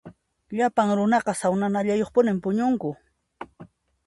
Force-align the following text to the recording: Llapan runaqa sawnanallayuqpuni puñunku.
Llapan 0.57 0.89
runaqa 0.99 1.33
sawnanallayuqpuni 1.41 2.31
puñunku. 2.43 2.89